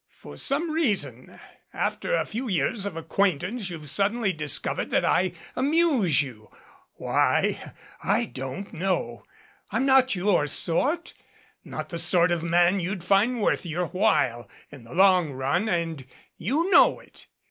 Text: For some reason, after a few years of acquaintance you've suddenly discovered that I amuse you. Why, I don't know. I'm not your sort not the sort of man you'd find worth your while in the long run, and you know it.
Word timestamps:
For 0.17 0.35
some 0.35 0.71
reason, 0.71 1.39
after 1.75 2.15
a 2.15 2.25
few 2.25 2.47
years 2.49 2.87
of 2.87 2.97
acquaintance 2.97 3.69
you've 3.69 3.87
suddenly 3.87 4.33
discovered 4.33 4.89
that 4.89 5.05
I 5.05 5.33
amuse 5.55 6.23
you. 6.23 6.49
Why, 6.95 7.61
I 8.03 8.25
don't 8.25 8.73
know. 8.73 9.25
I'm 9.69 9.85
not 9.85 10.15
your 10.15 10.47
sort 10.47 11.13
not 11.63 11.89
the 11.89 11.99
sort 11.99 12.31
of 12.31 12.41
man 12.41 12.79
you'd 12.79 13.03
find 13.03 13.39
worth 13.41 13.63
your 13.63 13.89
while 13.89 14.49
in 14.71 14.85
the 14.85 14.95
long 14.95 15.33
run, 15.33 15.69
and 15.69 16.03
you 16.35 16.71
know 16.71 16.99
it. 16.99 17.27